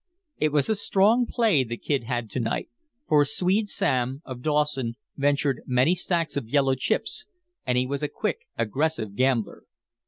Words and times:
It 0.39 0.51
was 0.51 0.67
a 0.67 0.73
strong 0.73 1.27
play 1.27 1.63
the 1.63 1.77
Kid 1.77 2.05
had 2.05 2.27
to 2.31 2.39
night, 2.39 2.69
for 3.07 3.23
Swede 3.23 3.69
Sam, 3.69 4.23
of 4.25 4.41
Dawson, 4.41 4.95
ventured 5.15 5.61
many 5.67 5.93
stacks 5.93 6.35
of 6.35 6.49
yellow 6.49 6.73
chips, 6.73 7.27
and 7.67 7.77
he 7.77 7.85
was 7.85 8.01
a 8.01 8.07
quick, 8.07 8.47
aggressive 8.57 9.15
gambler. 9.15 9.61